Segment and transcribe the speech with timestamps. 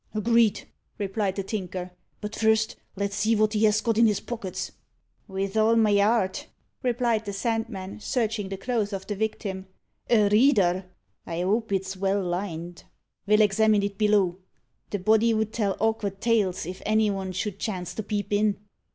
[0.15, 0.63] "Agreed,"
[0.97, 1.91] replied the Tinker;
[2.21, 4.71] "but first let's see wot he has got in his pockets."
[5.29, 6.47] "Vith all my 'art,"
[6.81, 9.67] replied the Sandman, searching the clothes of the victim.
[10.09, 10.85] "A reader!
[11.27, 12.83] I hope it's well lined.
[13.27, 14.39] Ve'll examine it below.
[14.89, 18.57] The body 'ud tell awkvard tales if any von should chance to peep in."